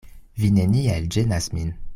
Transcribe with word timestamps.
Vi 0.43 0.49
neniel 0.55 1.07
ĝenas 1.17 1.53
min. 1.59 1.73